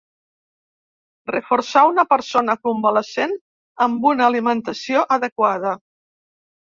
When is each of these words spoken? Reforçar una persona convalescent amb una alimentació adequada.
Reforçar 1.33 1.83
una 1.91 2.05
persona 2.15 2.55
convalescent 2.67 3.35
amb 3.87 4.09
una 4.13 4.27
alimentació 4.33 5.05
adequada. 5.19 5.77